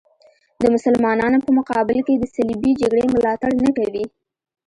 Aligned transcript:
د 0.61 0.63
مسلمانانو 0.75 1.37
په 1.45 1.51
مقابل 1.57 1.97
کې 2.07 2.13
د 2.17 2.23
صلیبي 2.35 2.71
جګړې 2.81 3.05
ملاتړ 3.15 3.51
نه 3.63 3.71
کوي. 3.77 4.05